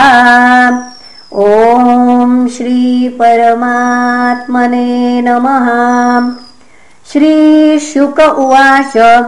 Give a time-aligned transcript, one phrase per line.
[1.37, 6.33] ॐ श्रीपरमात्मने नमः।
[7.13, 9.27] श्रीशुक उवाच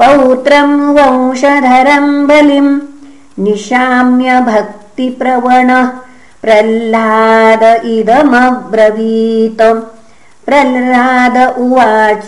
[0.01, 2.79] पौत्रम् वंशधरम् बलिम्
[3.39, 5.87] निशाम्य भक्तिप्रवणः
[6.41, 9.61] प्रह्लाद इदमब्रवीत
[10.45, 12.25] प्रह्लाद उवाच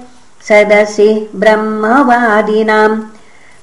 [0.50, 3.02] सदसि ब्रह्मवादिनाम्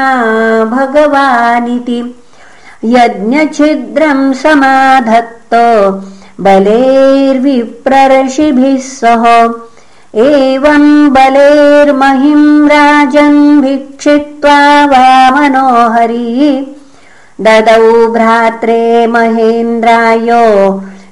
[0.65, 2.15] भगवानिति।
[2.83, 5.53] यज्ञछिद्रम् समाधत्त
[6.39, 9.53] बलेर्विप्रर्षिभिः सह।
[10.15, 16.75] एवम् बलेर्महिम् राजन् भिक्षित्वा वामनोहरी
[17.41, 20.27] ददौ भ्रात्रे महेन्द्राय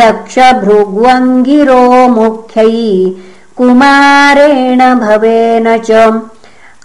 [0.00, 2.82] दक्षभृग्वङ्गिरोमुख्यै
[3.58, 5.90] कुमारेण भवेन च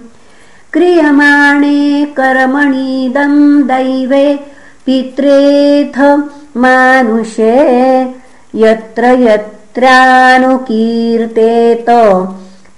[0.74, 4.39] क्रियमाणे कर्मणीदम् दैवे
[4.86, 6.24] पित्रेथ
[6.57, 8.15] मानुषे
[8.55, 11.89] यत्र यत्रानुकीर्तेत